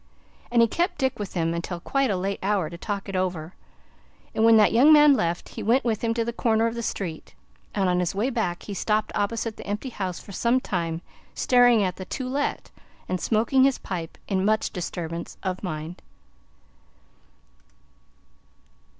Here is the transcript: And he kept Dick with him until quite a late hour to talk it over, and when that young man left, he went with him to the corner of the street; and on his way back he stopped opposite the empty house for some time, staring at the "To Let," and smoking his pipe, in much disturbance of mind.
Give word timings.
And 0.51 0.63
he 0.63 0.67
kept 0.67 0.97
Dick 0.97 1.19
with 1.19 1.35
him 1.35 1.53
until 1.53 1.79
quite 1.79 2.09
a 2.09 2.17
late 2.17 2.39
hour 2.41 2.71
to 2.71 2.77
talk 2.79 3.07
it 3.07 3.15
over, 3.15 3.53
and 4.33 4.43
when 4.43 4.57
that 4.57 4.73
young 4.73 4.91
man 4.91 5.13
left, 5.13 5.49
he 5.49 5.61
went 5.61 5.83
with 5.85 6.03
him 6.03 6.11
to 6.15 6.25
the 6.25 6.33
corner 6.33 6.65
of 6.65 6.73
the 6.73 6.81
street; 6.81 7.35
and 7.75 7.87
on 7.87 7.99
his 7.99 8.15
way 8.15 8.31
back 8.31 8.63
he 8.63 8.73
stopped 8.73 9.11
opposite 9.13 9.57
the 9.57 9.67
empty 9.67 9.89
house 9.89 10.19
for 10.19 10.31
some 10.31 10.59
time, 10.59 11.03
staring 11.35 11.83
at 11.83 11.97
the 11.97 12.05
"To 12.05 12.27
Let," 12.27 12.71
and 13.07 13.21
smoking 13.21 13.63
his 13.63 13.77
pipe, 13.77 14.17
in 14.27 14.43
much 14.43 14.71
disturbance 14.71 15.37
of 15.43 15.61
mind. 15.61 16.01